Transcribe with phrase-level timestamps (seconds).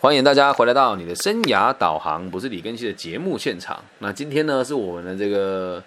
[0.00, 3.82] 欢迎大家回来到你的生涯导航，不是李根熙的节目现场。
[3.98, 5.82] 那今天呢，是我们的这个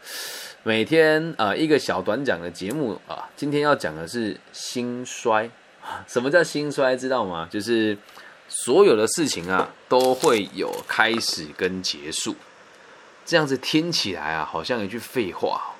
[0.64, 3.29] 每天啊一个小短讲的节目啊。
[3.38, 5.50] 今天要讲的是兴衰。
[6.10, 6.94] 什么叫兴衰？
[6.97, 7.47] 知道吗？
[7.50, 7.97] 就是
[8.50, 12.36] 所有的事情啊，都会有开始跟结束。
[13.25, 15.73] 这样子听起来啊，好像一句废话。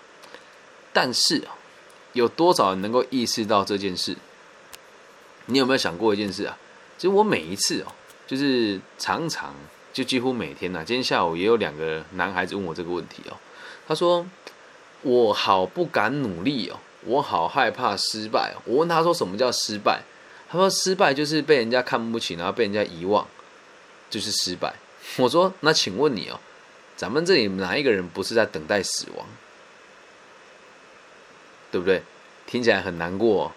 [0.94, 1.52] 但是啊，
[2.14, 4.16] 有多少人能够意识到这件事？
[5.48, 6.58] 你有没有想过一件事啊？
[6.98, 7.92] 其实我每一次哦。
[8.32, 9.54] 就是常常
[9.92, 13.36] 就几乎每天呐，今天下午也有两个男孩子问我这个问题哦。
[13.86, 14.26] 他说
[15.04, 20.04] ：“我好不敢努力哦，我好害怕失败。”我问他说：“什么叫失败？”
[20.50, 23.28] 他说：“失败就是被人家看不起，然后被人家遗忘，
[24.10, 24.76] 就是失败。”
[25.20, 26.40] 我说：“那请问你哦，
[26.96, 29.28] 咱们这里哪一个人不是在等待死亡？
[31.70, 32.02] 对不对？
[32.48, 33.52] 听起来很难过。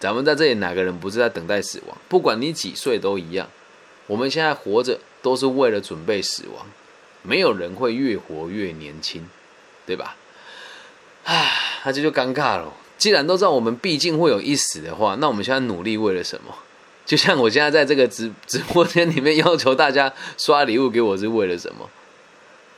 [0.00, 1.96] 咱们在这里哪个人不是在等待死亡？
[2.08, 3.48] 不管你几岁都一样。”
[4.06, 6.66] 我们现在活着都是为了准备死亡，
[7.22, 9.28] 没有人会越活越年轻，
[9.84, 10.16] 对吧？
[11.24, 11.52] 唉，
[11.84, 12.72] 那这就尴尬了。
[12.96, 16.54] 既然都知道我们毕竟会有一死的话，那我们现在努力为了什么？
[17.04, 21.90] 就像我现在在这个直直播间里面要求大家刷礼物给我，是为了什么？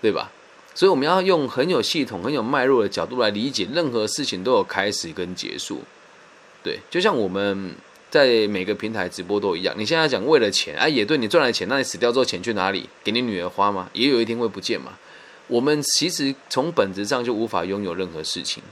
[0.00, 0.30] 对吧？
[0.74, 5.82] 所以我们要用很有系统、很有脉络的角度来理解，任何事情都有开始跟结束。
[6.62, 7.74] 对，就像我们。
[8.10, 9.74] 在每个平台直播都一样。
[9.76, 12.88] 你现在讲为了钱，哎，也对你赚了钱，那你死掉之后钱去哪里？
[13.04, 13.90] 给你女儿花吗？
[13.92, 14.92] 也有一天会不见嘛。
[15.46, 18.62] 我们其实从本质上就无法拥有任何事情，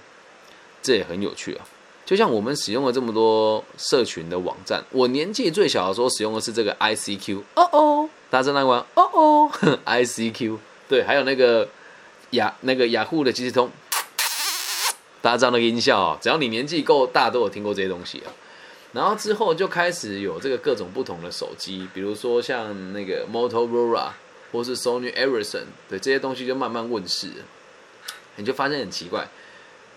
[0.83, 1.67] 这也很有趣啊。
[2.05, 8.87] 就像我们使用了这么多社群的网站，我年纪最小的时候使用的是这个 ICQ，哦哦，大家知道吗？
[8.95, 9.51] 哦哦，
[9.85, 10.57] ICQ，
[10.89, 11.69] 对，还有那个
[12.31, 13.69] 雅那个雅虎的即时通，
[15.21, 16.19] 大家知道那个音效啊？
[16.23, 18.31] 只要你年纪够大，都有听过这些东西啊。
[18.97, 24.09] 然后之后就开始有这个各种不同的手机，比如说像那个 Motorola
[24.51, 27.29] 或是 Sony Ericsson 对这些东西就慢慢问世，
[28.37, 29.29] 你就发现很奇怪，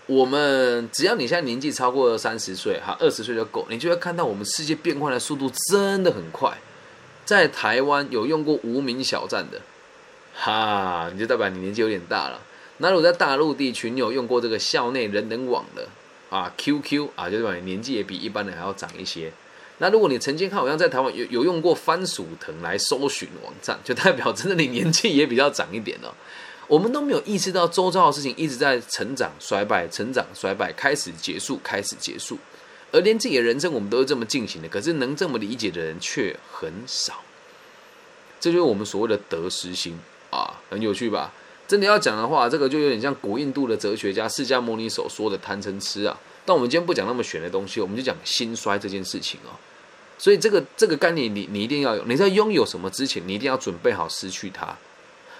[0.04, 6.58] 我们只要你现在年纪超过三十岁哈，二十岁就够，你就会看到我们世界变换的速度真的很快。
[7.24, 9.62] 在台湾有用过无名小站的，
[10.34, 12.38] 哈，你就代表你年纪有点大了。
[12.76, 15.88] 那如果在大陆地区，你有用过这个校内人人网的？
[16.30, 19.30] 啊，QQ 啊，就是说年纪也比一般人还要长一些。
[19.78, 26.14] 那如果你曾经看好像在台湾有有用过番薯藤来搜寻网站，就代表真的你年纪也比较长一点了。
[26.68, 32.38] 我们都没有意识到周遭的事情一直在成长、衰败、成长、衰败，开始结束、开始结束，
[32.92, 34.68] 而连自己的人生我们都是这么进行的。
[34.68, 37.22] 可是能这么理解的人却很少。
[38.38, 39.98] 这就是我们所谓的得失心
[40.30, 41.32] 啊，很有趣吧？
[41.70, 46.18] 真的要讲的话，这个就有点像古印度的哲学家释迦牟尼所说的贪嗔痴啊。
[46.44, 49.54] 但我们今天不讲那么玄的东西，我们就讲心衰这件事情哦。
[50.18, 52.04] 所以这个这个概念，你你一定要有。
[52.06, 54.76] 你在拥有什么之前，你一定要准备好失去它。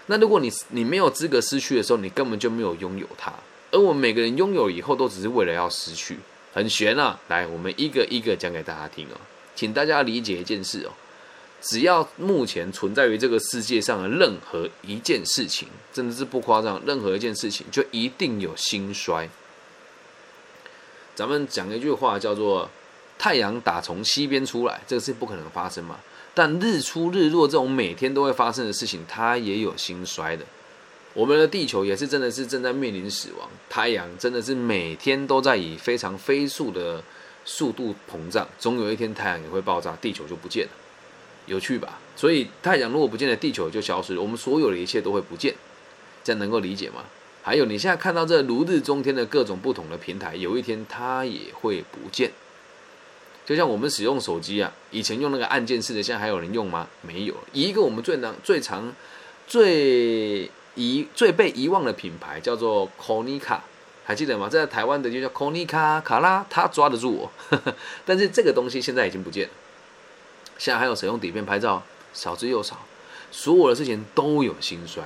[0.07, 3.33] 那如果你你没有资格失去的时候，你根本就没有拥有它。
[3.73, 6.17] 而我们每个人拥有以后，都只是为了要失去，
[6.53, 7.19] 很玄啊。
[7.27, 9.19] 来，我们一个一个讲给大家听哦，
[9.57, 10.93] 请大家理解一件事哦。
[11.60, 19.28] 只要目前存在于这个世界上的任何一件事情，真的是不夸张，任何一件事情就一定有兴衰。
[21.15, 22.71] 咱们讲一句话叫做
[23.19, 26.00] “太阳打从西边出来”，这个是不可能发生嘛。
[26.32, 30.47] 但日出日落这种每天都会发生的事情，它也有兴衰的。
[31.12, 37.03] 我们的地球也是真的是正在面临死亡，太阳真的是每天都在以非常飞速的
[37.44, 40.71] 速度膨胀，总有一天太阳也会爆炸，地球就不见了。
[41.47, 41.99] 有趣吧？
[42.17, 45.55] 所以太阳如果不见了，地球就消失了，我们所有的一切都会不见，
[46.23, 47.05] 这样能够理解吗？
[47.43, 52.31] 还有你现在看到这如日中天的各种不同的平台，有一天它也会不见。
[53.47, 56.87] 就像我们使用手机啊，以前用那个按键式的，现在还有人用吗？
[57.01, 57.34] 没有。
[57.53, 58.93] 一个我们最难、最长、
[59.47, 63.59] 最遗、最被遗忘的品牌叫做 Konica，
[64.05, 64.49] 还记得吗？
[64.49, 67.33] 在台湾的就叫 Konica 卡拉，它抓得住我。
[68.05, 69.55] 但是这个东西现在已经不见了。
[70.60, 71.82] 现在还有谁用底片拍照？
[72.12, 72.76] 少之又少。
[73.30, 75.03] 所有的事情都有兴衰，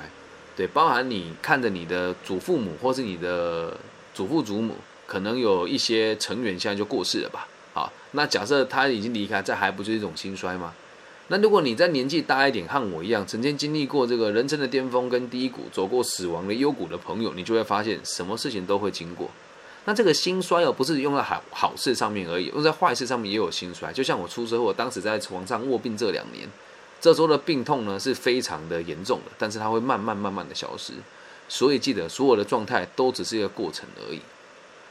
[0.56, 3.76] 对，包含你看着你的祖父母或是你的
[4.12, 4.74] 祖父祖母，
[5.06, 7.46] 可能有一些成员现在就过世了吧？
[7.72, 10.74] 好，那假设他已经离开，这还不就是一种兴衰吗？
[11.28, 19.30] 那如果你在年纪大一点，像我一样，曾经经历过这个人生的巅峰跟低谷，走过死亡的幽谷的朋友，你就会发现，什么事情都会经过。
[19.86, 23.92] 那这个兴衰哦，不是用在好好事上面而已，用在坏事上面也有兴衰。
[23.92, 26.48] 就像我出车祸，当时在床上卧病这两年，
[27.00, 30.94] 这时候的病痛呢是非常的严重的，但是它会慢慢慢慢的消失。
[31.48, 34.20] 所以记得，所有的状态都只是一个过程而已。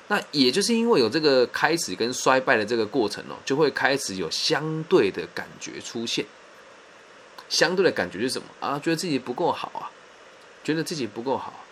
[0.10, 6.24] 那也就是因为有这个开始跟衰败的这个过程哦，就会开始有相对的感觉出现。
[7.50, 8.78] 相对的感觉是什么啊？
[8.78, 9.90] 觉得自己不够好啊，
[10.64, 11.63] 觉得自己不够好。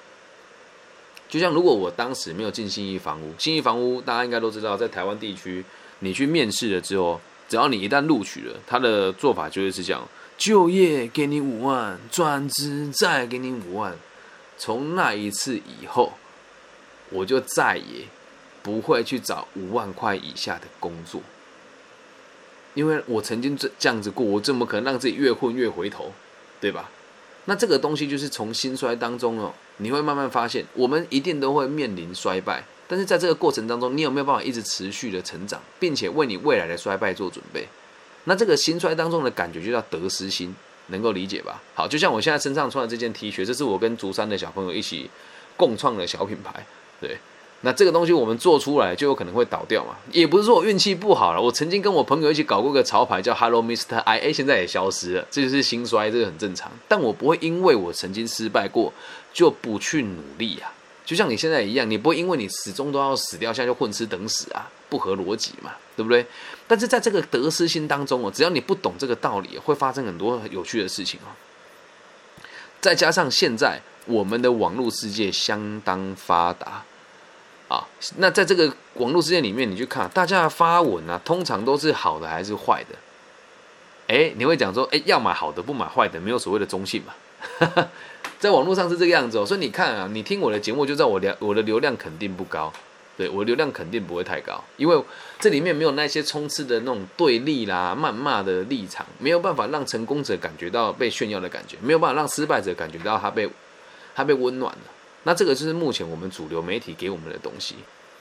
[1.32, 5.64] 就像如果我当时没有进信义房屋，信义房屋大家应该都知道，在台湾地区，
[6.00, 10.06] 你去面试了之后，只要你一旦录取了，他的做法就会是这样：
[10.38, 13.96] 就业给你五万，转职再给你五万。
[14.58, 16.12] 从那一次以后，
[17.10, 18.06] 我就再也
[18.62, 21.22] 不会去找五万块以下的工作，
[22.74, 26.12] 因为我曾经这这样子过，我怎么可能让自己越混越回头，
[26.60, 26.90] 对吧？
[27.46, 37.68] 那这个东西就是从兴衰当中哦，你会慢慢发现，我们一定都会面临衰败，但是在这个过程当中，你有没有办法一直持续的成长，并且为你未来的衰败做准备？
[38.26, 40.56] 那这个兴衰当中的感觉就叫得失心，
[40.88, 41.62] 能够理解吧？
[41.74, 45.10] 好，就像我现在身上穿的这件 T 恤，这是我跟竹山的小朋友一起
[45.58, 46.66] 共创的小品牌，
[47.00, 47.18] 对。
[47.64, 49.96] 那这个东西我们做出来就有可能会倒掉嘛？
[50.12, 56.72] 也不是说我运气不好了，我曾经跟我朋友一起搞过个潮牌叫 Hello Mister I A，现在也消失了，这就是兴衰，这个很正常。
[56.88, 58.92] 但我不会因为我曾经失败过
[59.32, 60.74] 就不去努力啊，
[61.06, 66.26] 就像你现在一样，你不会因为你始终都要死掉，现在就混吃等死啊，不合逻辑嘛，对不对？
[66.68, 71.30] 但是在这个得失心当中哦，只要你不懂这个道理，会发生很多有趣的事情哦。
[72.80, 76.84] 再加上现在我们的网络世界相当发达。
[77.72, 77.88] 啊，
[78.18, 82.96] 那在这个网络世界里面，你去看大家的发文啊，通常都是好的还是坏的？
[84.14, 87.14] 哎，你会讲说，哎，要买好的不买坏的，没有所谓的中性嘛？
[88.40, 92.74] 在网络上是这个样子哦，所以你看啊，你听我的节目就知道我流我的流量肯定不高，
[93.16, 95.02] 对我流量肯定不会太高，因为
[95.40, 103.50] 这里面没有那些充斥的那种对立啦、谩骂的立场，没有办法让成功者感觉到被炫耀的感觉，没有办法让失败者感觉到他被
[104.14, 104.82] 他被温暖了。
[105.24, 107.76] 那这个就是目前我们主流媒体给我们的东西，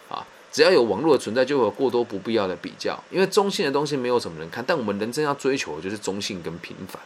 [0.09, 7.01] 啊，只要有网络的存在，就有过多不必要的比较，因为中性的东西没有什么人看，但我们人真要追求的就是中性跟平凡。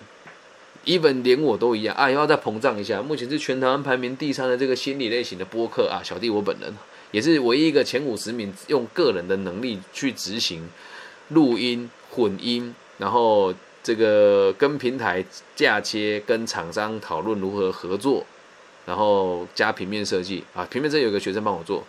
[0.84, 6.76] even 连我都一样啊，又要再膨胀一下，目前是全台湾排名第三的这个心理类型的播客啊，小弟我本人
[7.10, 10.68] 也是唯一一个前五十名，用个人的能力去执行
[11.28, 15.24] 录音、混音，然后这个跟平台
[15.54, 18.26] 嫁接，跟厂商讨论如何合作。
[18.86, 21.84] 然后加平面设计啊，平面设计有个学生帮我做，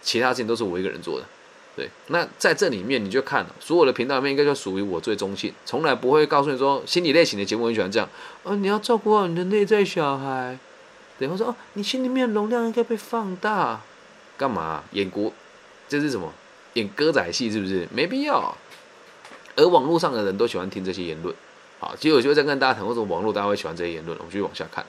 [0.00, 1.26] 其他事情都是我一个人做的。
[1.76, 8.08] 对，那在这里面你就看了，所有的频道里面应该就属于我最中性，从来不会告诉你说心理类型的节目很喜欢这样，
[8.42, 10.58] 哦，你要照顾好你的内在小孩，
[11.20, 13.80] 然后说哦，你心里面容量应该被放大，
[14.36, 15.32] 干嘛演国？
[15.88, 16.32] 这是什么？
[16.74, 17.86] 演歌仔戏是不是？
[17.94, 18.56] 没必要。
[19.54, 21.34] 而网络上的人都喜欢听这些言论，
[21.78, 24.18] 好，其实我就会再跟大家谈，为什么网络大家会喜欢这些言论？
[24.18, 24.84] 我们继续往下看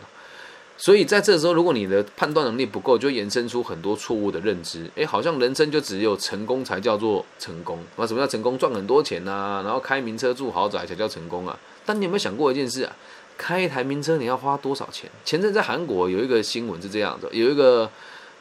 [0.82, 4.90] 所以在这时候，如果你的判断能力不够，就延伸出很多错误的认知。
[4.96, 7.78] 诶，好像人生就只有成功才叫做成功。
[7.98, 8.58] 那什么叫成功？
[8.58, 11.60] 赚很多钱呐，然后开名车住豪宅才叫成功啊？
[11.86, 12.96] 但你有没有想过一件事啊？
[13.38, 15.12] 开一台名车你要花多少钱？
[15.26, 17.92] 前阵在韩国有一个新闻是这样的：有一个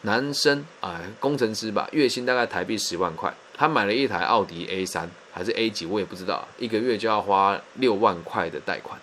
[0.03, 8.97] 男生啊，工程师吧，月薪大概台币十万块，他买了一台奥迪 A 三还是 A 几，我也不知道，一个月就要花六万块的贷款。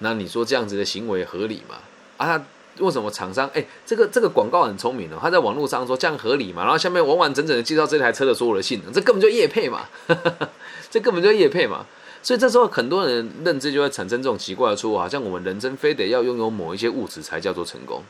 [0.00, 1.76] 那你说这样子的行为合理吗？
[2.18, 2.44] 啊，
[2.78, 3.48] 为什么厂商？
[3.54, 6.62] 哎，这个这个广告很聪明哦，他在网络上说这样合理嘛？
[6.62, 9.86] 然后下面完完整整的介绍这台车的所有的性能，这根本就叶配嘛，
[10.90, 11.86] 这根本就叶配嘛。
[12.22, 18.02] 所以这时候很多人认知就会产生这种奇怪的错误，好像我们人生非得要拥有某一些物质才叫做成功，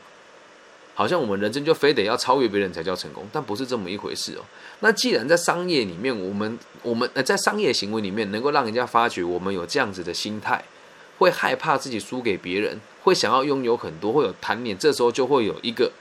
[0.93, 4.43] 好像我们人生就非得要超越别人才叫成功，但不是这么一回事哦。
[4.81, 10.63] 那既然在商业里面，我们我们呃在商业行为里面能够让人家发觉我们有这样子的心态。
[11.21, 15.91] 会害怕自己输给别人，会想要拥有很多，会有贪念，这时候就会有一个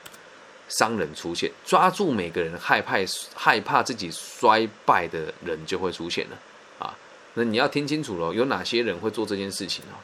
[0.71, 2.95] 商人出现，抓住每个人害怕
[3.35, 6.39] 害怕自己衰败的人就会出现了
[6.79, 6.97] 啊！
[7.35, 10.01] 那你要听清楚了，有哪些人会做这件事情啊？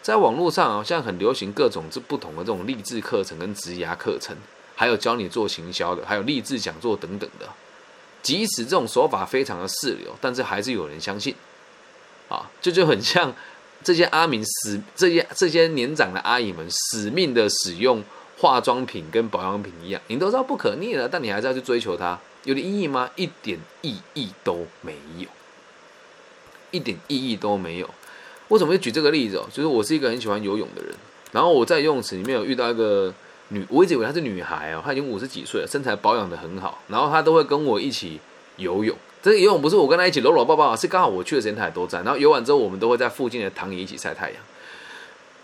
[0.00, 4.36] 在网络上好像很流行各种这不同的这种励志课程跟职涯课程，
[4.76, 7.48] 还有教你做行销的，还有励志讲座等等的。
[8.22, 11.34] 即使这种手法非常的四流，但是还是有人相信
[12.28, 12.48] 啊！
[12.62, 13.34] 这就很像。
[13.82, 18.02] 这些阿明死，这些这些年长的阿姨们死命的使用
[18.38, 23.08] 化妆品跟保养品一样，你都知道不可逆了，但你还是要去追求它，有点意义吗？
[23.16, 25.28] 一点意义都没有，
[26.70, 27.88] 一点意义都没有。
[28.48, 29.46] 为什么会举这个例子哦？
[29.52, 30.94] 就是我是一个很喜欢游泳的人，
[31.32, 33.12] 然后我在游泳池里面有遇到一个
[33.48, 38.20] 女，我一直以为她是女孩哦，她已经五十几岁了，身材保养的很好，然后她都会跟我一起
[38.56, 38.96] 游泳。
[39.22, 41.98] 这个游泳不是我跟他一起搂搂抱抱，是刚好我去的时间他也都在。
[42.02, 44.38] 然后游完之后，我们都会在附近的躺椅一起晒太阳。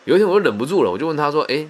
[0.05, 1.67] 有一天我就忍不住了，我就问他说：“哎，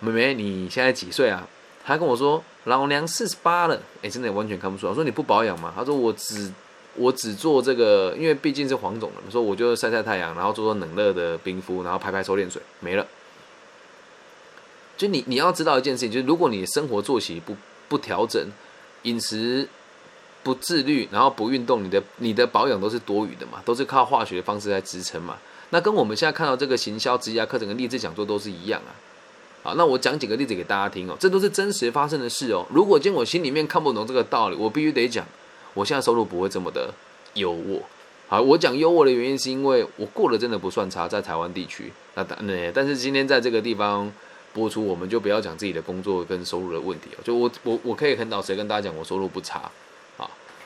[0.00, 1.48] 妹妹，你现在几岁啊？”
[1.84, 4.90] 他跟我说：“老娘四十八了。”哎，真的完全看不出来。
[4.90, 6.52] 我说：“你不保养吗？”他说：“我只
[6.94, 13.06] 我只做这个，因为毕竟是黄总了，说我就晒晒太阳，然后做做冷热的冰敷，然后拍拍收敛水，没了。
[14.96, 17.56] 就你你要知道一件事情，就是如果你生活作息不
[17.88, 18.46] 不调整，
[19.02, 19.68] 饮食
[20.42, 25.36] 不自律，然后不运动，你的你的保养都是多余的嘛，都是靠化学的方式在支撑嘛。
[25.70, 28.92] 那跟我们现在看到这个行销职业课程跟励志讲座都是一样啊。
[29.62, 32.66] 好，那我讲几个例子给大家听哦，这都是真实发生的事哦。
[32.68, 35.24] 如果今天我心里面看不懂这个道理，我必须得讲，
[35.72, 36.92] 我现在收入不会这么的
[37.34, 37.80] 优渥。
[38.28, 41.92] 好，我讲优渥的原因是因为我过得真的不算差，在台湾地区。
[42.14, 44.10] 那但那但是今天在这个地方
[44.52, 47.22] 播出，我们就不要讲自己的工作跟收入的问题哦。
[47.22, 49.70] 就我我我可以很老实跟大家讲，我收入不差，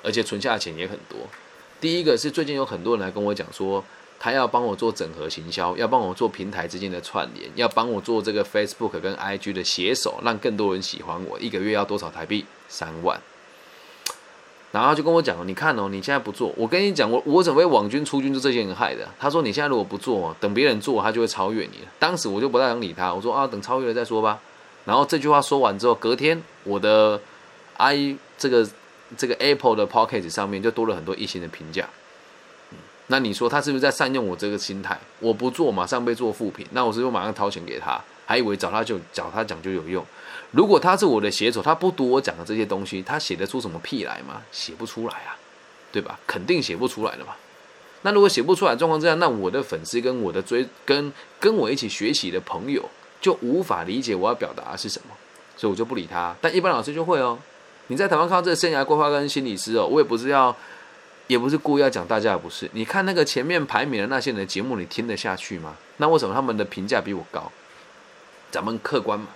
[0.07, 1.19] 而且存下的钱也很多。
[1.81, 3.85] 第一个是最近有很多人来跟我讲说。
[4.19, 11.39] 他要帮我做整合行销，要帮我做平台之间的串联，要帮我做这个 Facebook 跟 IG 的携手，让更多人喜欢我。
[11.39, 12.47] 一个月要多少台币？
[12.67, 13.21] 三万。
[14.73, 19.07] 然后就跟我讲你看哦，你现在不做，我跟你讲，我我准备网军出军，就这些人害的。
[19.19, 21.89] 他说你现在如果不做，等别人做，他就会超越你了。
[21.99, 24.41] 当时我就不太想理他，我说啊，等超越了再说吧。
[24.87, 27.21] 然后这句话说完之后，隔天我的
[27.77, 28.67] i 这个
[29.17, 31.89] 这个 Apple 的 Pocket 上面就多了很多异性的评价。
[32.71, 34.99] 嗯那你说他是不是在善用我这个心态？
[35.21, 38.01] 我不做，马上被做副品，那我是不是马上掏钱给他？
[38.27, 40.05] 还以为找他就找他讲就有用？
[40.51, 44.43] 如果他是我的写手，他不读我讲的这些东西，他写得出什么屁来吗？
[44.51, 45.39] 写不出来啊，
[45.93, 46.19] 对吧？
[46.27, 47.37] 肯定写不出来的嘛。
[48.03, 55.15] 那如果写不出来状况这样，那我的粉丝跟我的追跟跟我一起学习的朋友就无法理解我要表达是什么，
[55.57, 56.35] 所以我就不理他。
[56.41, 57.39] 但一般老师就会哦。
[57.89, 60.57] 你在台湾看到这个生涯规划跟心理师哦，我也不是要。
[61.29, 65.77] 也不是故意要讲大家不是，你看那个前面排名的那些人的节目，你听得下去吗？
[65.97, 67.51] 那为什么他们的评价比我高？
[68.53, 69.27] 咱们客观嘛，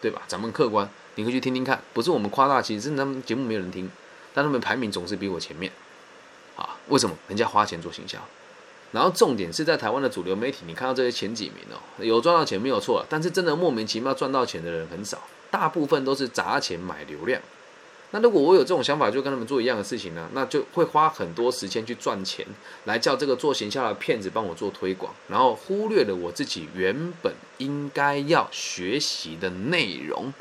[0.00, 0.22] 对吧？
[0.28, 3.90] 咱们客观，你可以去听听看，不是我们夸大，其实是他们节目没有人听，
[4.32, 5.72] 但他们排名总是比我前面。
[6.54, 7.16] 啊，为什么？
[7.26, 8.20] 人家花钱做行销，
[8.92, 15.18] 然后重点是在台湾的主流媒体，你看到这些前几名哦，有赚到钱没有错，但是真的莫名其妙赚到钱的人很少，
[15.50, 17.42] 大部分都是砸钱买流量。
[18.14, 22.46] 那如果我有这种想法，就跟他们做一样的事情呢，那就会花很多时间去赚钱，
[22.84, 30.32] 来叫这个做行销的骗子帮我做推广，然后忽略了我自己原本应该要学习的内容，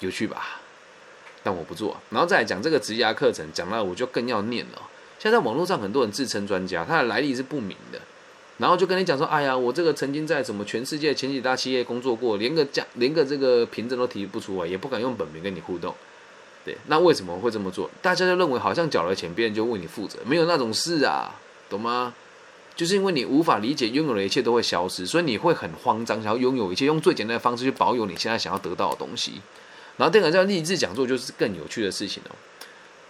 [0.00, 0.60] 有趣吧？
[1.42, 1.96] 但我不做。
[2.10, 4.82] 然后再来讲这个职涯课程，讲到我就更要念了。
[5.18, 7.98] 现在网络上很多人自称专家，他的来历是不明的，
[8.58, 15.94] 然后就跟你讲说，哎呀，我这个曾经在什么全世界前几大企业工作过，连个价连个这个凭证都提不出来，也不敢用本名跟你互动。
[16.64, 17.90] 对，那为什么会这么做？
[18.02, 21.34] 大家就认为好像缴了钱，别人就为你负责，没有那种事啊，
[21.68, 22.14] 懂吗？
[22.76, 29.40] 就是因为你无法理解拥有的一切都会消失，所以你会很慌张，想要拥有一切，用最简单的方式去保有你现在想要得到的东西。
[29.96, 32.36] 然后第二个叫励志讲座，就是更有趣的事情哦。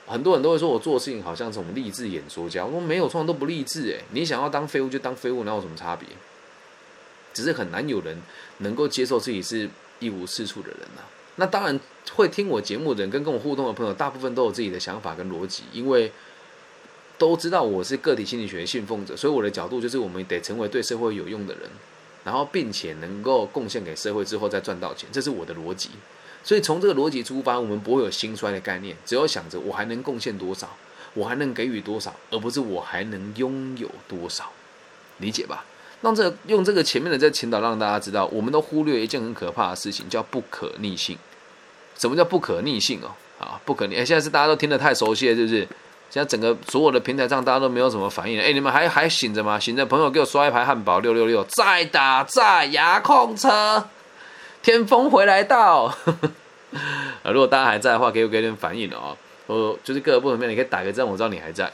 [0.06, 4.02] 很多人都会说我做事情好像这种励志演说家，我说没有，创都不励志诶。
[4.10, 6.08] 你想要当废物就当废物，那有什么差别？
[7.32, 8.20] 只是很难有人
[8.58, 11.02] 能够接受自己是一无是处的人呐。
[11.36, 11.80] 那当然
[12.12, 16.12] 会听我节目的人跟跟我互动的朋友，大部分都有自己的想法跟逻辑，因为
[17.16, 21.70] 都知道我是个体心理学信奉者，所以我的角度就是我们得成为对社会有用的人，
[22.24, 25.90] 然后并且能够贡献给社会之后再赚到钱，这是我的逻辑。
[26.42, 30.76] 所以从这个逻辑出发，我们不会有兴衰的概念，只有想着我还能贡献多少，
[31.14, 34.50] 我还能给予多少，而不是我还能拥有多少，
[35.18, 35.64] 理解吧？
[36.00, 41.16] 让这用这个前面的这前导让大家知道，我们都忽略一件很可怕的事情，叫不可逆性。
[41.98, 43.10] 什么叫不可逆性哦？
[43.38, 43.96] 啊，不可逆！
[43.96, 45.68] 哎，现在是大家都听得太熟悉了，是不是？
[46.08, 48.40] 现在整个所有的平台上，大家都没有什么反应。
[48.40, 49.60] 哎，你们还还醒着吗？
[49.60, 53.88] 醒着，朋友给我刷一排汉堡，六六六，再打再牙控车，
[54.62, 55.94] 天风回来到。
[57.22, 59.16] 啊，如果大家还在的话，给我给点反应哦。
[59.46, 61.70] 我就是各个部门面，你可以打个赞，我知道你还在。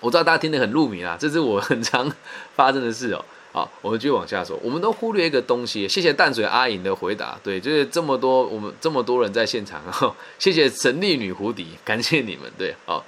[0.00, 2.10] 我知道大家听得很入迷啊，这是我很常
[2.54, 3.24] 发生的事哦。
[3.52, 4.58] 好，我们继续往下说。
[4.62, 5.88] 我们都忽略一个东西。
[5.88, 7.38] 谢谢淡水阿颖的回答。
[7.42, 9.82] 对，就是这么多，我们这么多人在现场。
[10.38, 12.50] 谢谢神力女蝴蝶，感谢你们。
[12.58, 13.04] 对，好。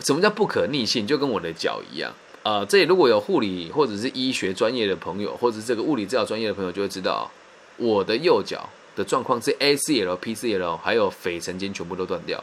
[0.00, 1.06] 什么叫不可逆性？
[1.06, 2.12] 就跟我的脚一样。
[2.42, 7.30] 呃，这里如果有护理或者是医学专业的朋友，或者是这个物理治疗专业的朋友，就会知道
[7.76, 12.42] 我的右脚的状况是 ACL、PCL 还有腓神经全部都断掉，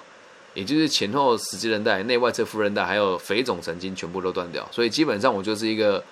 [0.53, 4.67] 也就是前后十字韧带、内外侧副韧带还有腓总神经全部都断掉。
[4.71, 6.03] 所以基本上我就是一个。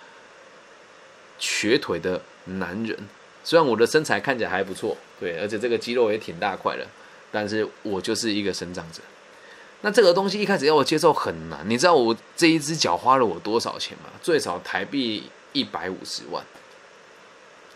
[1.44, 2.96] 瘸腿的男人，
[3.44, 6.86] 虽然我的身材看起来还不错，对，而且这个肌肉也挺大块的，
[7.32, 9.02] 但是我就是一个生长者。
[9.82, 14.12] 那这个东西一开始要我接受很难，你知道我这一只脚花了我多少钱吗？
[14.22, 16.46] 最少台币一百五十万。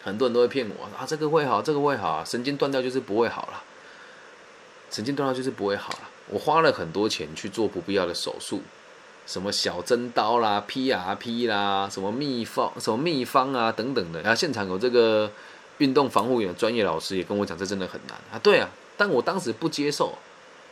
[0.04, 3.64] 很多人都会骗我啊，这个会好，这个会好，神经断掉就是不会好了，
[4.92, 6.10] 神经断掉就是不会好了。
[6.28, 8.62] 我花了很多钱去做不必要的手术，
[9.26, 14.22] 什么小针刀啦、PRP 啦、什么秘方、什么秘方啊等等的。
[14.22, 15.32] 然后现场有这个
[15.78, 18.40] 运动防护员专业老师也跟我讲，这真的很难啊。
[18.42, 20.14] 对啊，但我当时不接受。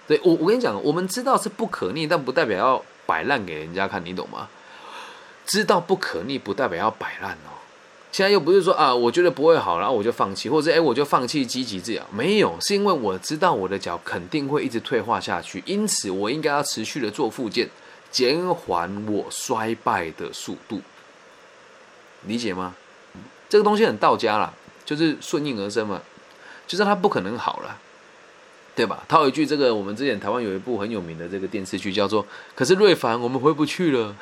[0.08, 4.50] 对我，我跟你讲，我们知道是不可逆，但不代表要摆烂给人家看，你懂吗？
[5.46, 7.56] 知道不可逆，不代表要摆烂哦。
[8.14, 12.08] 现在又不是说啊，我觉得不会好，然后我就放弃，或者哎，我就放弃积极治疗。
[12.12, 17.68] 没有，是因为我知道我的脚肯定会一直退化下去，因此我应该要持续的做复健，
[18.12, 20.80] 减缓我衰败的速度。
[22.28, 22.76] 理解吗？
[23.50, 24.54] 这个东西很道家啦，
[24.86, 26.00] 就是顺应而生嘛，
[26.68, 27.80] 就是它不可能好了。
[28.76, 29.04] 对吧？
[29.08, 32.24] 套一句，这个我们之前台湾有一部很有名的这个电视剧，叫做
[32.56, 34.16] 《可是瑞凡，我们回不去了》。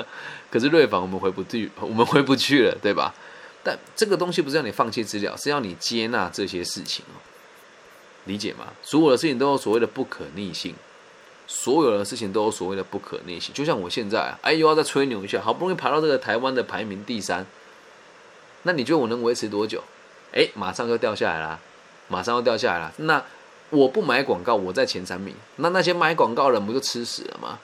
[0.50, 3.14] 可是瑞凡，我们回不去，我们回不去了，对吧？
[3.64, 7.18] 但这个东西不是让你放弃治疗，是要你接纳这些事情哦。
[8.26, 8.72] 理解吗？
[8.82, 10.74] 所有的事情都有所谓的不可逆性，
[11.46, 13.54] 所有的事情都有所谓的不可逆性。
[13.54, 17.46] 就像我现在啊，哎，又要再吹牛一下，好不容易爬到这个台湾的排名第三，
[18.62, 19.82] 那你觉得我能维持多久？
[20.32, 21.60] 哎，马上就掉下来了，
[22.08, 22.92] 马上要掉下来了。
[22.98, 23.22] 那
[23.70, 27.58] 我不买广告，我在前三名，那那些买广告人不就吃屎了吗？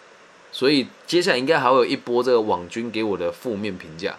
[0.52, 4.18] 所以接下来应该还会有一波这个网军给我的负面评价，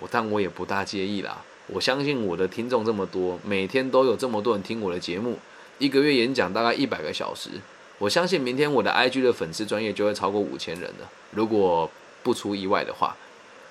[0.00, 1.44] 我但我也不大介意啦。
[1.68, 5.38] 我相信我的听众这么多，每天都有这么多人听我的节目，
[5.78, 7.50] 一个月演讲大概一百个小时，
[7.98, 11.88] 我相信明天我的 IG 的粉丝专业就会超过五千人了，如果
[12.24, 13.16] 不出意外的话。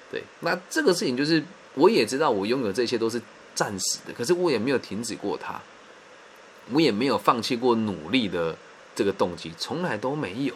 [0.10, 1.44] 对，那这个事情就是
[1.74, 3.22] 我也知道我拥有这些都是
[3.54, 5.60] 暂时的，可是我也没有停止过它。
[6.72, 8.56] 我也没有放弃过努力的
[8.96, 10.54] 这个动机，从来都没有。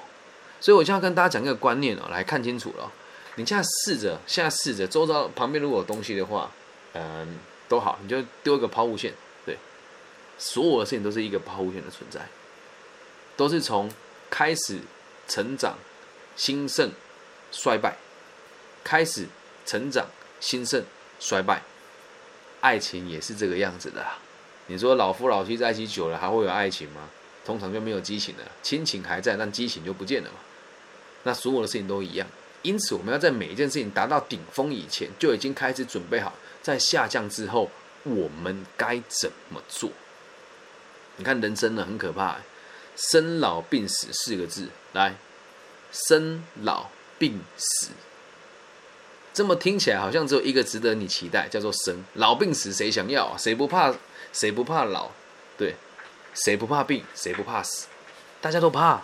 [0.62, 2.92] 所以我就要跟大家讲一个观念哦，来看清楚了。
[3.35, 6.51] 你现在试着，现在试着，周遭旁边如果有东西的话，
[6.93, 7.37] 嗯，
[7.67, 9.13] 都好，你就丢一个抛物线。
[9.45, 9.57] 对，
[10.37, 12.21] 所有的事情都是一个抛物线的存在，
[13.35, 13.91] 都是从
[14.29, 14.79] 开始
[15.27, 15.75] 成长、
[16.35, 16.91] 兴盛、
[17.51, 17.97] 衰败，
[18.83, 19.27] 开始
[19.65, 20.07] 成长、
[20.39, 20.83] 兴盛、
[21.19, 21.63] 衰败。
[22.61, 24.05] 爱情也是这个样子的。
[24.67, 27.09] 你说老夫老妻在一起久了还会有爱情吗？
[27.43, 30.37] 通常就没有激情了，亲情还在，但激情就不见了嘛。
[31.24, 32.25] 那所有的事情都一样，
[32.63, 37.69] 因此我们要在每一件事情达到顶峰以前，就已经开始准备好，在下降之后
[38.03, 39.91] 我们该怎么做？
[41.17, 42.37] 你看人生呢很可怕，
[42.95, 45.15] 生老病死四个字，来，
[45.91, 47.89] 生老病死，
[49.33, 53.37] 这么听起来好像只有一个值得你期待，叫做生老病死，谁想要？
[53.37, 53.93] 谁不怕？
[54.31, 55.11] 谁不怕老？
[55.57, 55.75] 对，
[56.33, 57.03] 谁不怕病？
[57.13, 57.87] 谁不怕死？
[58.41, 59.01] 大家都怕。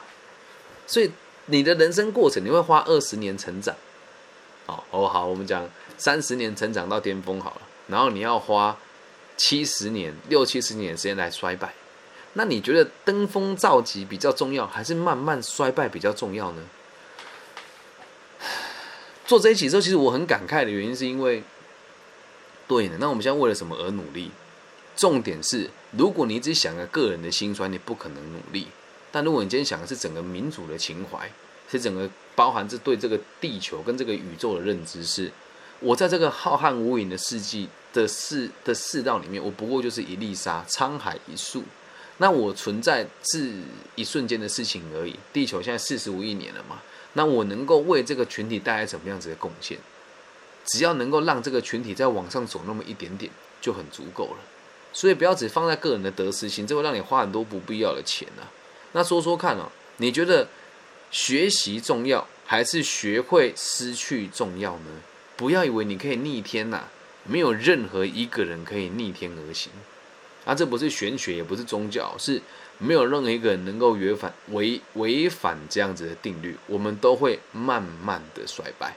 [0.88, 1.12] 所以
[1.50, 3.76] 你的人生过程，你会花二十年成长。
[4.68, 7.62] 哦哦，好，我们讲三十年成长到巅峰好了。
[7.88, 8.78] 然后你要花
[9.36, 11.74] 七十年、六七十年时间来衰败。
[12.34, 16.62] 那你觉得登峰造极比较重要，还是慢慢衰败比较重要呢？
[19.26, 21.44] 做这一期之后，其实我很感慨的原因，是因为，
[22.68, 22.98] 对的。
[23.00, 24.32] 那我们现在为了什么而努力？
[24.96, 28.68] 重点是，如果你只想着个人的辛酸，你不可能努力。
[29.12, 31.32] 但如果你今天想的是整个民主的情怀，
[31.70, 35.32] 是整个包含着对这个地球跟这个宇宙的认知，是
[35.80, 41.64] 我在这个浩瀚无垠的世纪的世的世道里面，我不过就是一粒沙，沧海一粟。
[42.18, 43.54] 那我存在是
[43.96, 45.16] 一瞬间的事情而已。
[45.32, 46.82] 地球现在四十五亿年了嘛，
[47.14, 49.78] 那我能够为这个群体带来什么样子的贡献？
[50.66, 54.40] 只要能够让这个群体再往上走那么一点点，就很足够了。
[54.92, 58.44] 所以不要只放在个人的得失心，这会让你花很多不必要的钱啊。
[58.92, 60.48] 那说说看啊，你觉得
[61.12, 64.92] 学习重要还是学会失去重要呢？
[65.36, 66.84] 不要以为你可以逆天呐，
[67.24, 69.72] 没有任何一个人可以逆天而行。
[70.46, 72.42] 啊，这不是玄学，也不是宗教，是
[72.78, 76.58] 没有任何一个人能够违反违违反这样子的定律。
[76.66, 78.96] 我们都会慢慢的衰败。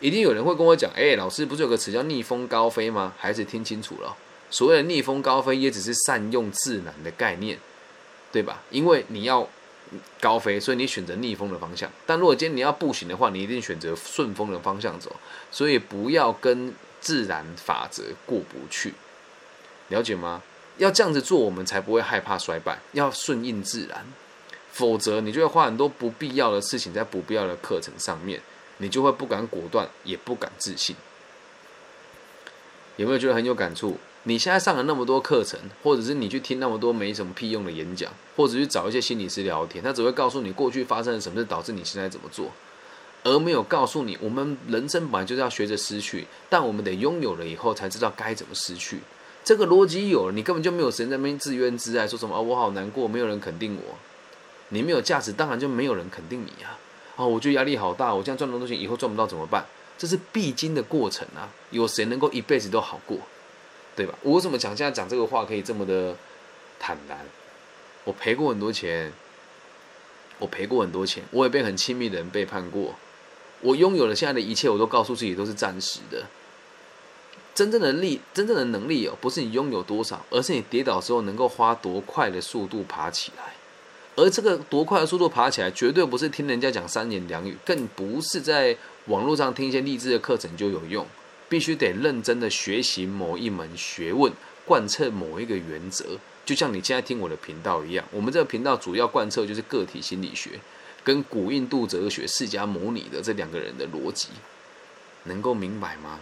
[0.00, 3.12] 一定有人会跟我讲，哎，老师不是有个词叫逆风高飞吗？
[3.18, 4.16] 孩子听清楚了。
[4.50, 7.58] 所谓的逆风高飞，也只是善用自然的概念，
[8.34, 8.60] 对吧？
[8.68, 9.48] 因为你要
[10.20, 11.88] 高飞，所以你选择逆风的方向。
[12.04, 15.14] 但如果今天你要步行的话，你一定选择顺风的方向走。
[15.52, 18.92] 所以不要跟自然法则过不去，
[19.90, 20.42] 了解吗？
[20.78, 22.80] 要这样子做，我们才不会害怕衰败。
[22.90, 24.04] 要顺应自然，
[24.72, 28.40] 否则你就会花很多不必要的事情在不必要的课程上面，
[28.78, 30.96] 你就会不敢果断，也不敢自信。
[32.96, 33.96] 有没有觉得很有感触？
[34.26, 42.50] 你现在上了那么多课程，或者是你去听那么多没什么屁用的演讲，或者去找一些心理师聊天，他只会告诉你过去发生了什么事导致你现在怎么做，
[43.22, 49.00] 而没有告诉你，我们人生本来就是要学着失去，但我们得拥有了以后才知道该怎么失去。
[49.44, 53.94] 这个逻辑有了，你根本就没有时间在那边自怨自艾，说什么啊我好难过，没有人肯定我，
[54.70, 56.78] 你没有价值，当然就没有人肯定你啊。
[57.16, 59.66] 啊，我觉得压力好大，我这样赚那么多钱，以后赚不到怎么办？
[59.98, 63.18] 这是必经的过程啊，有谁能够一辈子都好过，
[63.96, 64.14] 对吧？
[64.22, 66.16] 我怎么讲现在讲这个话可以这么的
[66.78, 67.18] 坦然？
[68.04, 69.12] 我赔过很多钱，
[70.38, 72.94] 我赔过很多钱，我也被很亲密的人背叛过。
[73.60, 76.24] 我拥有了现在的一切，我都告诉自己都是暂时的。
[77.54, 83.54] 真正的力，真正的能力哦，不是你拥有多少，而是你跌倒之后能够花多快的速度爬起来。
[84.16, 88.76] 而这个多快的速度爬起来，绝对不是听人家讲三言两语，更不是在
[89.06, 91.06] 网络上听一些励志的课程就有用。
[91.54, 94.32] 必须得认真的学习某一门学问，
[94.66, 96.18] 贯彻某一个原则。
[96.44, 100.58] 就像你现在听我的频道一样，我们这个频道主要贯彻就是个体心理学
[101.04, 104.30] 跟古印度哲学释迦牟尼的这两个人的逻辑，
[105.22, 106.18] 能够明白吗？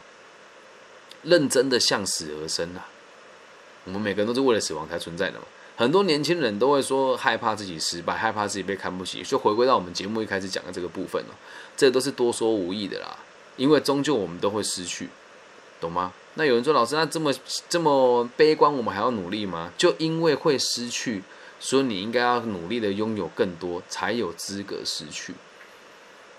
[1.22, 2.86] 认真的向死而生啊！
[3.84, 5.46] 我们每个人都是为了死亡才存在的嘛。
[5.76, 11.34] 很多年轻人都会说害怕自己失败，害怕自己被看不起，就回归到我们节目一开始讲的这个部分了。
[11.74, 13.16] 这都是多说无益的啦，
[13.56, 15.08] 因为终究我们都会失去，
[15.82, 16.12] 懂吗？
[16.34, 17.34] 那有人说老师，那这么
[17.68, 19.70] 这么悲观，我们还要努力吗？
[19.76, 21.22] 就因为会失去，
[21.58, 25.34] 所以你应该要努力的拥有更多，才有资格失去，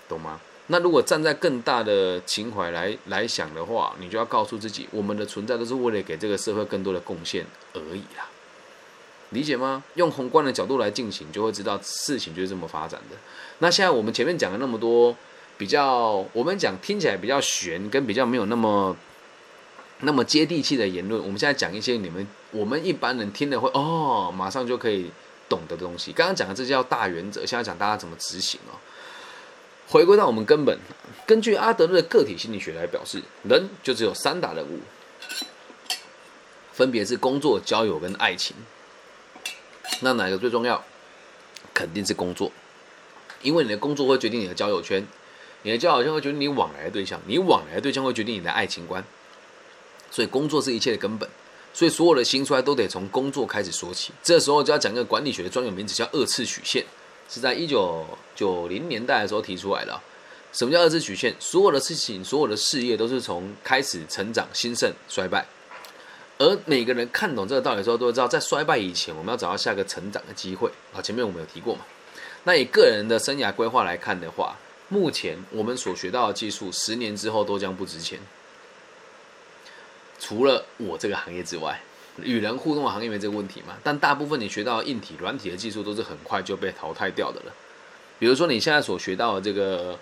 [0.08, 0.40] 懂吗？
[0.68, 8.26] 那如果站在更大的情怀来来想的话，你就要告诉自己，我们的存在都是为了给这个社会更多的贡献而已啦，
[9.28, 9.84] 理解吗？
[9.94, 13.16] 用宏观的角度来进行，就会知道事情就是这么发展的。
[13.58, 15.14] 那现在我们前面讲了那么多
[15.58, 18.96] 比较，我们讲听起来比较悬，跟比较没有那么
[20.00, 25.10] 那么接地气的言论，我们现在讲一些你们我们一般人听了会哦，马上就可以
[25.48, 26.12] 懂得的东西。
[26.12, 28.76] 刚刚讲的这叫大原则，现在讲大家怎么执行哦。
[29.86, 30.78] 回归到我们根本，
[31.26, 34.80] 根据阿德勒的个体心理学来表示，人就只有三大任务，
[36.72, 38.56] 分别是工作、交友跟爱情。
[40.00, 40.84] 那哪个最重要？
[41.72, 42.52] 肯定是工作，
[43.42, 45.04] 因为你的工作会决定你的交友圈，
[45.62, 49.04] 你的交友圈会决定你往来的对象，你往来的对象会决定你的爱情观。
[50.14, 51.28] 所以工作是一切的根本，
[51.72, 54.12] 所以所有的兴衰都得从工作开始说起。
[54.22, 56.84] 这时候就要讲一个管理学的专有名词，叫二次曲线。
[57.28, 60.00] 是在一九九零年代的时候提出来的。
[60.52, 61.34] 什么叫二次曲线？
[61.40, 65.44] 所有的事情、所有的事业都是从开始成长、兴盛、衰败。
[66.38, 70.70] 而每个人看懂这个道理之后，都会知道，在衰败以前，我们要找到下个成长的机会。
[70.94, 71.80] 啊，前面我们有提过嘛？
[72.44, 74.56] 那以个人的生涯规划来看的话，
[74.88, 78.20] 目前我们所学到的技术，十年之后都将不值钱。
[80.18, 81.80] 除了我这个行业之外。
[82.22, 83.74] 与人互动的行业没这个问题嘛？
[83.82, 87.52] 但大部分你学到硬体、软体的技术都是很快就被淘汰掉的了。
[88.20, 89.98] 比如说你现在所学到的这个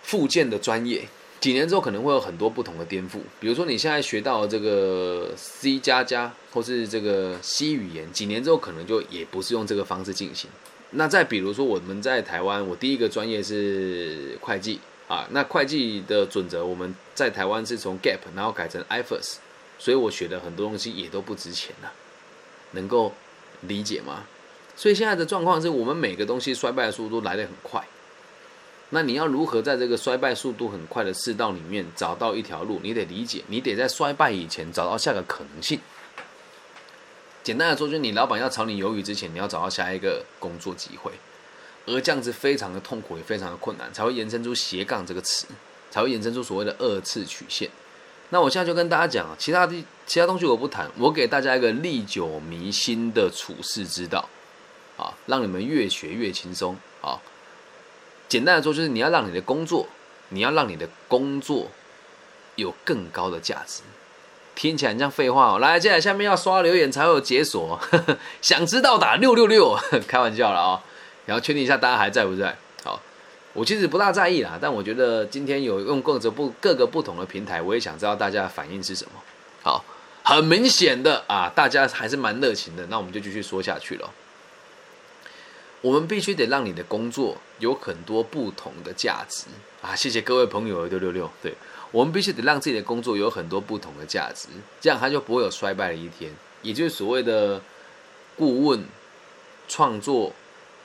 [0.00, 1.02] 附件的专业，
[1.40, 3.18] 几年之后可能会有很多不同的颠覆。
[3.40, 10.48] 比如说你现在学到这个 C 加加或是这个 C 语言，几年之后可能就也不是用这个方式进行。
[10.90, 19.36] 那再比如说我们在台湾，我第一个专业是会计啊，那会计的准则我们在台湾是从 Gap 然后改成 IFRS。
[19.80, 21.92] 所以我学的很多东西也都不值钱了，
[22.72, 23.12] 能够
[23.60, 24.24] 理解吗？
[24.74, 27.80] 所以现在的状况是我们每个东西衰败的速度来得很快，
[28.90, 32.80] 那你要如何在这个衰败速度很快的世道里面找到一条路？
[32.82, 35.78] 你得理解，你得在衰败以前找到下个可能性。
[37.44, 41.12] 简单的说，就是你老板要炒你鱿鱼之前，你要找到下一个工作机会，
[41.88, 45.46] 而这样子非常的痛苦，也非常的困难，才会延伸出斜杠这个词，
[45.90, 47.68] 才会延伸出所谓的二次曲线。
[48.30, 49.74] 那我现在就跟大家讲啊，其他的
[50.06, 54.28] 其他东西我不谈，我给大家一个历久弥新的处世之道，
[54.98, 57.18] 啊，让你们越学越轻松啊。
[58.28, 59.88] 简单的说，就是你要让你的工作，
[60.28, 61.68] 你要让你的工作
[62.56, 63.80] 有更高的价值。
[64.54, 65.58] 听起来很像废话哦。
[65.58, 67.80] 来，接下来下面要刷留言才会有解锁，
[68.42, 70.84] 想知道打六六六，开玩笑了啊。
[71.28, 72.56] 然后确定一下大家还在不在。
[72.82, 72.98] 好
[73.52, 79.10] 我其实不大在意啦，但我觉得今天有用各着不各个不同的平台，我也想知道大家的反应是什么。
[79.62, 79.84] 好，
[80.22, 84.10] 很明显的啊，大家还是蛮热情的，那我们就继续说下去了。
[85.80, 89.44] 我们必须得让你的工作有很多不同的价值
[89.80, 89.94] 啊！
[89.94, 91.54] 谢谢各位朋友六六六，对
[91.92, 94.48] 我们必须得让自己的工作有很多不同的价值，
[94.80, 96.32] 这样它就不会有衰败的一天。
[96.62, 97.60] 也就是所谓的
[98.36, 98.84] 顾问、
[99.68, 100.32] 创作、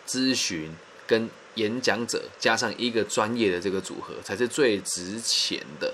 [0.08, 0.72] 咨询
[1.08, 1.30] 跟。
[1.56, 5.94] 演讲者加上一个专业的这个组合，才是最值钱的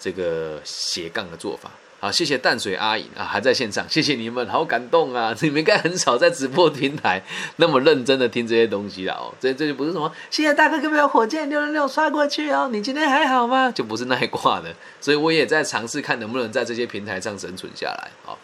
[0.00, 1.70] 这个斜杠的做法。
[2.00, 5.32] 好，谢谢淡水阿姨啊，还在线上，谢谢你们，好感动啊！
[5.40, 7.22] 你们应该很少在直播平台
[7.58, 9.32] 那么认真的听这些东西了哦。
[9.38, 12.68] 这这就不是什么，谢谢大哥，有没有火箭六六六刷过去哦？
[12.72, 13.70] 你今天还好吗？
[13.70, 18.10] 就不是那一挂的，所以我也在尝试看能不能在这些平台上生存下来。
[18.24, 18.36] 好，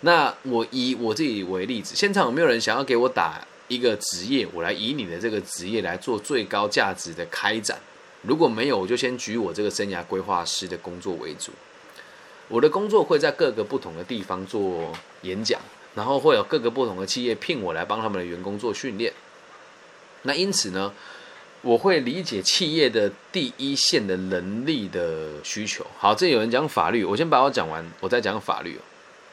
[0.00, 3.46] 那我以我自己为例子，现场有没有人想要给我打？
[3.74, 7.78] 一个职业，我来以你的这个职业来做最高价值的开展。
[8.22, 11.52] 如果没有，我就先举我这个生涯规划师的工作为主。
[12.48, 15.60] 我的工作会在各个不同的地方做演讲，
[15.94, 19.12] 然后会有各个不同的企业聘我来帮他们的员工做训练。
[20.22, 20.92] 那因此呢，
[21.62, 25.86] 我会理解企业的第一线的能力的需求。
[25.98, 28.78] 好，这有人讲法律，我先把我讲完，我再讲法律。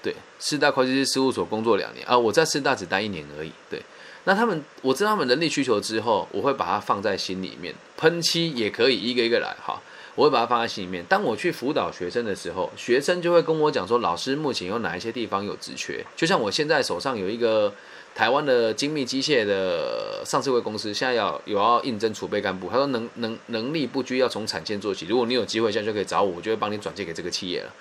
[0.04, 3.51] 对，四大会计师事务所工作两年啊，我在四大只待一年而已。
[3.69, 3.82] 对，
[4.23, 9.81] 那他们我知道他们能力需求之后，我会把它放在心里面，喷漆也可以一个一个来哈。
[10.13, 11.03] 我会把它放在心里面。
[11.07, 17.73] 当我去辅导学生的时候，学生就会跟我讲说：“老师，目前有哪一些地方有职缺？”就像我现在手上有一个
[18.13, 22.69] 台湾的精密机械的上市会公司，现在要有要应征储备干部。
[22.69, 25.05] 他说：“能能能力不拘，要从产线做起。
[25.07, 27.73] 如果你有机会，现在就可以找我，我就会帮你转借给这个企业了。”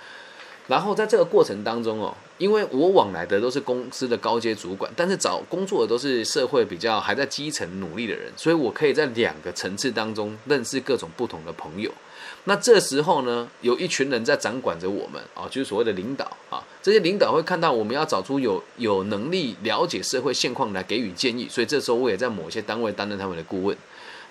[0.70, 11.90] 然后在这个过程当中哦，因为我往来的都是公司的高阶主管，但是找工作的都是社会比较还在基层努力的人，所以我可以在两个层次当中认识各种不同的朋友。
[12.44, 16.62] 那这时候呢，有一群人在掌管着我们啊，就是所谓的领导啊。
[16.80, 23.76] 这些领导会看到我们要找出有有能力了解社会现况来给予建议，所以这时候我也在某些单位担任他们的顾问。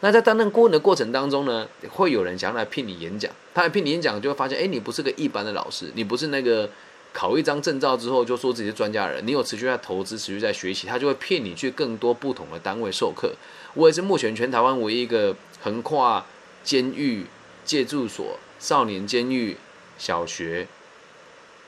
[0.02, 3.32] 那在担任顾问的过程当中呢，会有人想要来聘你演讲。
[3.54, 6.70] 他来聘你演讲，就会发现，哎，你不是个一般的老师，你不是那个
[7.14, 13.34] 考一张证照之后就说自己是专家的人，你有持续在投资，持续在学习，他就会骗你去更多不同的单位授课。
[13.74, 16.26] 我也是目前全台湾唯一一个横跨
[16.64, 17.26] 监狱。
[17.66, 19.56] 借住所、少年监狱、
[20.00, 20.68] 小学、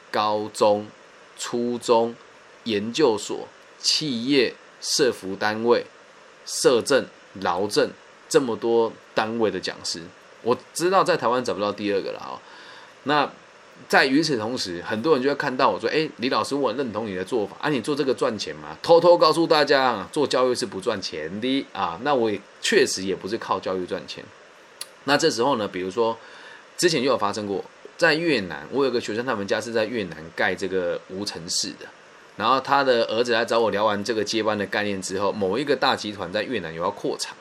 [0.09, 0.87] 高中、
[1.37, 2.15] 初中、
[2.63, 5.85] 研究所、企业、社服单位、
[6.43, 7.05] 社政、
[7.39, 7.91] 劳政
[8.31, 10.01] 这么多单位的讲师，
[10.41, 12.39] 我知道在台湾找不到第二个了啊。
[13.03, 13.29] 那
[13.89, 21.99] 在与此同时，很多人就会看到我说：“哎，李老师，我认同你的做法啊，你做这个赚钱吗？”偷偷告诉大家，做教育是不赚钱的啊。
[22.03, 24.23] 那我也确实也不是靠教育赚钱。
[25.03, 26.17] 那这时候呢，比如说，
[26.77, 27.65] 之前就有发生过，
[27.97, 31.85] 在越南，我有个学生，他们家是在越南盖这个无尘室的，
[32.37, 37.35] 然后他的儿子来找我聊完这个接班的概念之后，某一个大集团在越南有要扩厂，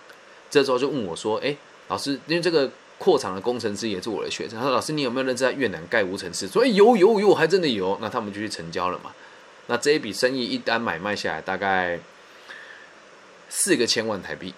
[0.51, 1.57] 这时候就问我说：“哎，
[1.89, 6.49] 老师，因为这个扩厂的工程师也是我的学生，他说老师，你有没有认识在越南盖无尘室？
[6.49, 7.97] 说有有有，还真的有。
[8.01, 9.13] 那他们就去成交了嘛。
[9.69, 12.01] 那这一笔生意一单买卖下来，大概
[13.49, 14.53] 四个千万台币。”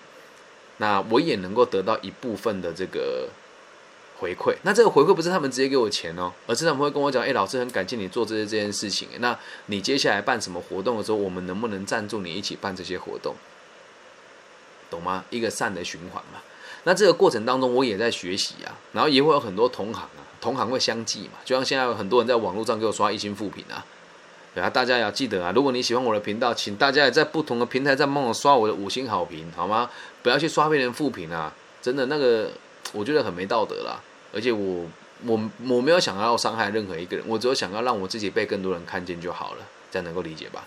[0.78, 3.28] 那我也能够得到一部分的这个
[4.18, 4.56] 回馈。
[4.62, 9.06] 那这个回馈不是他们直接给我钱哦，而是他们会跟我讲：“哎，老师很感谢你做这些这件事情。
[9.18, 13.36] 那你接下来办什么活动的时候，我们能不能赞助你一起办这些活动？
[14.92, 15.24] 懂吗？
[15.30, 16.40] 一个善的循环嘛。
[16.84, 21.38] 那这个过程当中，我也在学习啊，然后也会有很多同行啊，同行会相继嘛。
[21.44, 23.84] 就像现在有很多人在网络上给我刷一星复评啊。
[24.54, 25.50] 对啊，大家也要记得啊！
[25.54, 29.88] 如果你喜欢我的频道，请大家也在不同的平台上帮我刷我的五星好评，好吗？
[30.22, 31.50] 不要去刷别人负评啊！
[31.80, 32.50] 真的那个，
[32.92, 33.98] 我觉得很没道德啦。
[34.34, 34.84] 而且我
[35.24, 40.66] 我我没有想要伤害任何一个人，我只有想要让我自己被更多人看见就好了，这样能够理解吧？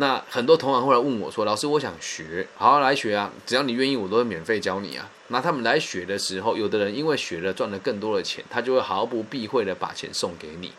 [0.00, 3.30] 那很多同行后来问我说：“老师，我想学，好好来学啊！
[3.44, 10.72] 只要你愿意，我都会免费教你啊。”那他们来学的时候，有的人因为学了赚了更多的钱，他就会毫不避讳的把钱送给你。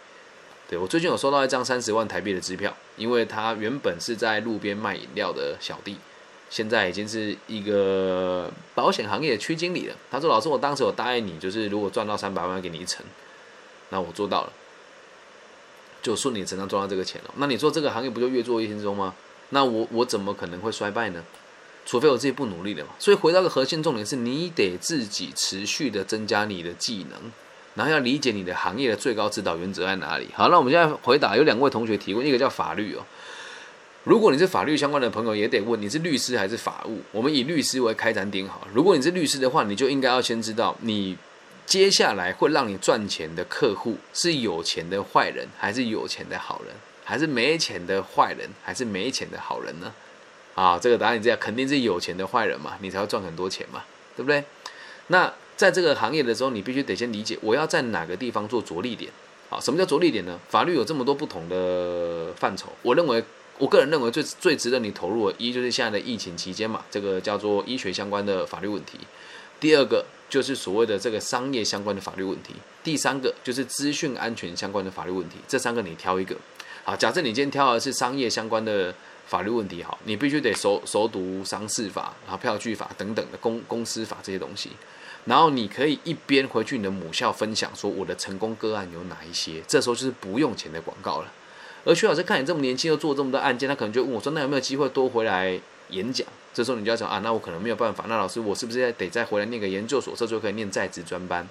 [0.67, 5.97] 对我最近有收到一张三十万台币的支票，因为他原本是在路边卖饮料的小弟，
[6.49, 9.95] 现在已经是一个保险行业的区经理了。
[10.09, 13.05] 他说：“老师，我当时我答应你，就是如果赚到三百万给你一成，
[13.89, 14.53] 那我做到了，
[16.01, 17.33] 就顺理成章赚到这个钱了。
[17.37, 19.13] 那你做这个行业不就越做越轻松吗？
[19.49, 21.23] 那我我怎么可能会衰败呢？
[21.85, 22.91] 除非我自己不努力的嘛。
[22.99, 27.31] 所以回到个核心重点是，你得自己持续的增加你的技能。”
[27.73, 30.27] 然后要理解你的行业的最高指导原则在哪里？
[30.33, 33.05] 好，那我们现在回答有两位同学提问，一个叫法律哦。
[34.03, 36.99] 如果你是法律相关的朋友，也得问你是律师还是法务。
[37.13, 38.67] 我们以律师为开展点好。
[38.73, 41.15] 如果你是律师的话，你就应该要先知道，你
[41.71, 49.93] 接下来会让你赚钱的客户是有钱的坏人，还是有钱的好人，还是没钱的坏人，还是没钱的好人呢？
[50.53, 53.85] 啊，这个答案你这样肯定是有钱的坏人嘛，你才会赚很多钱嘛，
[54.17, 54.43] 对不对？
[55.07, 55.33] 那。
[55.57, 59.11] 在这个行业的时候，你必须得先理解我要在哪个地方做着力点。
[59.47, 60.39] 好，什么叫着力点呢？
[60.49, 63.23] 法律有这么多不同的范畴，我认为，
[63.59, 68.97] 我个人认为最最值得你投入的，一就是现在的疫情期间嘛，这个叫做医学相关的法律问题；
[69.59, 75.35] 第二个就是所谓的这个商业相关的法律问题；第三个就是资讯安全相关的法律问题。
[75.45, 76.33] 这三个你挑一个。
[76.85, 78.95] 好，假设你今天挑的是商业相关的
[79.27, 84.69] 法律问题，好，你必须得熟熟读商事法、然后票据法等等的公公司法这些东西。
[85.25, 91.31] 然后你可以一边回去你的母校分享说我的成功个案有哪一些，这时候就是不用钱的广告了。
[91.83, 98.05] 而徐老师看你这么年轻又做这么多案件，他可能就问我说：“那有没有机会多回来演讲？”这时候你就要讲啊，那我可能没有办法。
[98.07, 101.47] 那老师，我是不是得再回来念个研究所，这时候可以念在职专班？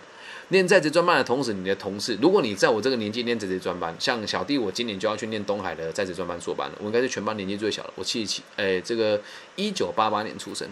[0.49, 6.77] 念在职专班的同时，你的同事，如果你在我这个年纪念在职专班，像小弟，我今年就要去念东海的在职专班硕班了。
[6.81, 9.21] 我应该是全班年纪最小的，我七七，哎，这个
[9.57, 10.69] 一九八八年出生。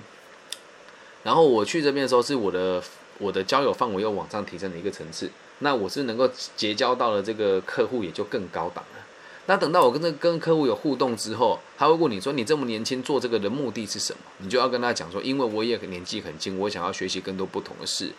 [1.23, 2.83] 然后我去这边的时候，是我的
[3.19, 5.31] 我的交友范围又往上提升了一个层次。
[5.61, 9.05] 那我是能够结交到的这个客户也就更高档了。
[9.51, 18.13] 那等到我跟这跟客户有互动之后，他会问你说：“你这么年轻做这个的目的是什么？”你就要跟他讲说：“因为我也年纪很轻，我想要学习更多不同的事，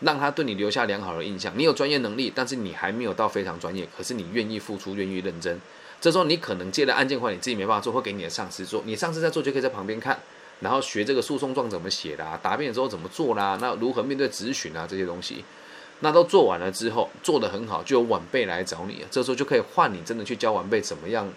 [0.00, 1.52] 让他对你留下良好的印象。
[1.54, 5.60] 你有专业能力，但是你还没有到非常专业，可是你愿意付出，愿意认真。
[6.00, 8.82] 这时候你可能接的案件话，你自己没办法做，会给你的上司做。
[8.86, 10.18] 你上司在做就可以在旁边看，
[10.60, 15.44] 然后学这个诉讼状怎么写啦，答辩的时候怎么做啦，那如何面对质询啊这些东西。”
[16.00, 19.08] 那都做完了之后，做得很好，就有晚辈来找你了。
[19.10, 21.28] 这时候就可以换你真的去教晚辈怎么样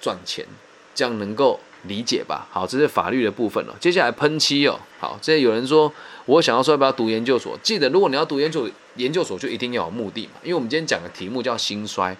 [0.00, 0.46] 赚钱，
[0.94, 2.46] 这样能够理解吧？
[2.50, 3.76] 好，这是法律的部分了。
[3.80, 5.92] 接下来喷漆哦，好，这有人说
[6.24, 7.58] 我想要说要不要读研究所？
[7.62, 12.16] 记得如果你要读研究研究所，就一定要有目的嘛，因为我们今天讲的题目叫兴衰，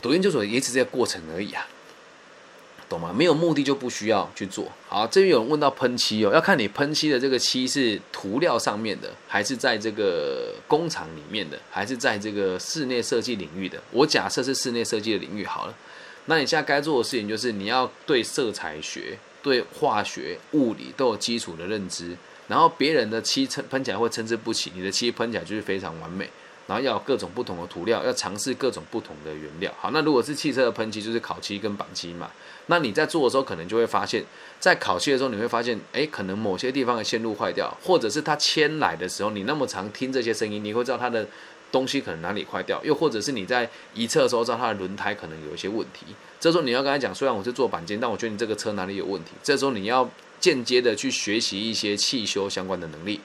[0.00, 1.66] 读研究所也只是个过程而已啊。
[2.88, 3.12] 懂吗？
[3.12, 4.70] 没有目的就不需要去做。
[4.88, 13.82] 好，这边有人问到喷漆哦，要看你喷漆的这个漆是涂料上面的，还是在这个工厂里面的，还是在这个室内设计领域的。
[13.90, 15.74] 我假设是室内设计的领域好了。
[16.26, 22.16] 那你现在该做的事情就是你要对色彩学、对化学、物理都有基础的认知，
[22.48, 26.28] 然后别人的漆喷喷起来会参差不齐，你的漆喷起来就是非常完美。
[26.68, 29.72] 然后要有各种不同的涂料，要尝试各种不同的原料。
[29.78, 32.28] 好，那如果是汽车的喷漆，就是烤漆跟板漆嘛。
[32.66, 34.24] 那你在做的时候，可能就会发现，
[34.58, 41.26] 在烤漆的时候，你会发现，哎，可能某些地方的线路坏掉，或者是它迁来的时候，你那么常听这些声音，你会知道它的
[41.70, 46.06] 东西可能哪里坏掉，又或者是你在一侧的时候，知道它的轮胎可能有一些问题。
[46.40, 49.32] 这时候你要跟他讲，虽然我是做钣金，但我觉得你这个车哪里有问题。
[49.42, 50.08] 这时候你要
[50.40, 53.20] 间接的去学习一些汽修相关的能力。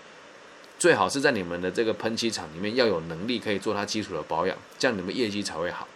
[0.80, 5.88] 最好是在你们的这个喷漆厂里面要有能力可以做它基础的保养，这样你们业绩才会好。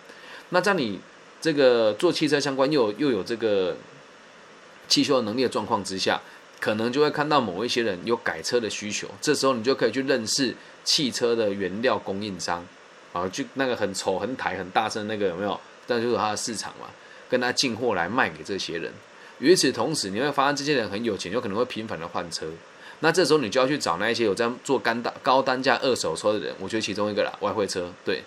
[0.50, 1.00] 那在你
[1.46, 3.78] 这个做汽车相关又又有这个
[4.88, 6.20] 汽修能力的状况之下，
[6.60, 12.66] 可能就会看到某一些人有改车的需求，这时候你就可以去认识汽车的原料供应商，
[13.14, 15.60] 啊，就那个很丑、很抬、很大声那个有没有？
[15.86, 16.88] 但就是他的市场嘛，
[17.30, 18.92] 跟他进货来卖给这些人。
[19.38, 22.48] 与此同时，你会发现这些人很有钱，有可能会频繁的换车。
[23.02, 28.24] 那这时候你就要去找那一些有在做干大高单价二手车的人，我觉得其中一个啦，外汇车，对，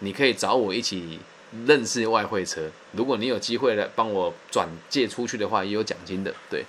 [0.00, 1.18] 你可以找我一起
[1.66, 2.70] 认识外汇车。
[2.92, 6.64] 如果你有机会来帮我转借出去的话，也有奖金的，对。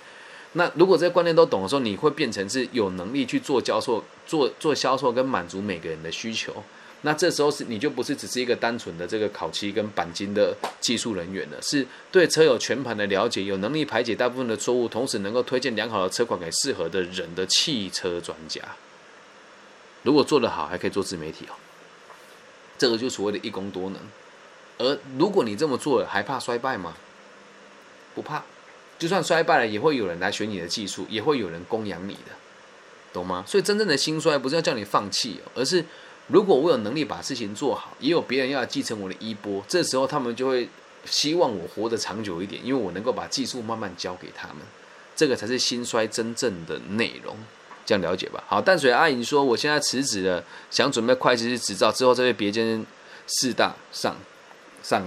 [0.54, 6.64] 那如果这些观念都懂的时候，你会变成是有能力去做销售、做做销售跟满足每个人的需求。
[7.02, 18.60] 那这时候是你就不是只是一个单纯的这个烤漆跟钣金的技术人员了，是对车有全盘的了解，有能力排解大部分的错误，同时能够推荐良好的车款给适合的人的汽车专家。
[20.02, 21.54] 如果做得好，还可以做自媒体哦。
[22.76, 24.00] 这个就所谓的一工多能。
[24.80, 26.96] 而如果你这么做了，还怕衰败吗？
[28.14, 28.42] 不怕，
[28.98, 32.32] 就算衰败了，也会有人来学你的技术，也会有人供养你的，
[33.12, 33.44] 懂吗？
[33.46, 35.84] 所以真正的兴衰不是要叫你放弃，而是。
[36.32, 40.68] 如果我有能力把事情做好，也有别人要继承我的衣钵，这时候他们就会
[41.04, 44.58] 希望我活得长久一点，因为我能够把技术慢慢教给他们，
[45.16, 47.36] 这个才是兴衰真正的内容，
[47.84, 48.44] 这样了解吧？
[48.46, 52.86] 好，淡水阿姨说，我现在辞职了，想准备会计师执照，之后再去别间
[53.26, 54.14] 四大上
[54.82, 55.02] 上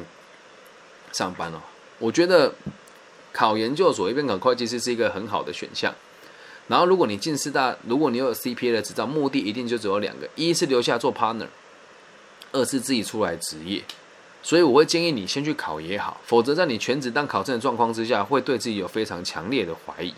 [1.12, 1.62] 上班哦。
[2.00, 2.54] 我觉得
[3.32, 5.94] 考研究所一边考会计师是一个很好的选项。
[6.68, 11.48] 然后，如果你进四大，如果你有 CPA 的执照，目的一定就只有两个：一是留下做 partner，
[12.54, 13.84] 二是自己出来职业。
[14.42, 20.14] 所以我会建议你先去考也好，否则在你全职当考证的状况之下，会对自己有非常强烈的怀疑。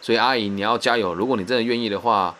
[0.00, 1.14] 所以阿姨，你要加油！
[1.14, 2.34] 如果你真的愿意的话，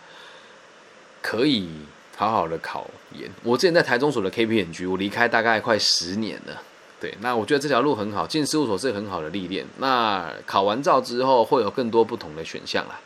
[1.21, 1.69] 可以
[2.15, 3.29] 好好的考研。
[3.43, 6.61] 我之前在台中所的 KPN 局，我离开大概快十年了。
[6.99, 9.65] 对，那我觉得这条路很好，进事务所是很好的历练。
[9.77, 12.99] 那考完照之后，会有更多不同的选项啦。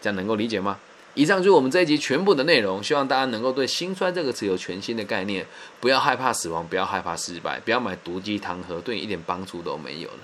[0.00, 0.78] 这样能够理解吗？
[1.14, 5.44] 以上就是我们这一集全部的内容，希望大家能够对“心衰”这个词有全新的概念，
[5.80, 10.18] 不要害怕死亡，不要害怕失败，不要买毒鸡汤喝，对你一点帮助都没有了。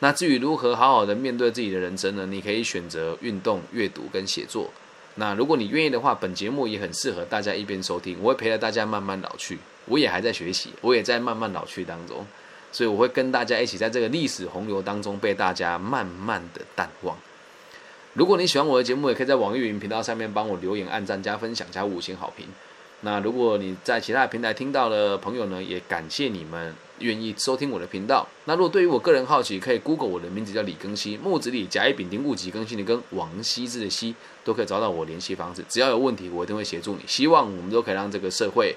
[0.00, 2.26] 那至于如何好好的面对自己的人生呢？
[2.26, 4.68] 你可以选择运动、阅读跟写作。
[5.16, 9.58] 那如果你愿意的话，本节目也很适合大家一边收听，我会陪着大家慢慢老去。
[9.86, 12.26] 我也还在学习，我也在慢慢老去当中，
[12.72, 17.16] 所以我会跟大家一起在这个历史洪流当中被大家慢慢的淡忘。
[18.14, 22.46] 如果你喜欢我的节目，也可以在网易云频道上面帮我留言、按赞、加分享、加五星好评。
[23.02, 28.26] 那如果你在其他平台听到的朋友呢，也感谢你们愿意收听我的频道。
[28.44, 34.14] 那如果对于我个人好奇，可以 Google 我的名字叫李更新，木子李，甲乙丙丁戊己庚辛的跟王羲之的羲，
[34.44, 35.64] 都可以找到我联系方式。
[35.68, 37.00] 只要有问题，我一定会协助你。
[37.06, 38.76] 希望我们都可以让这个社会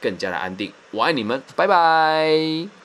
[0.00, 0.72] 更加的安定。
[0.90, 2.76] 我爱你们，拜拜。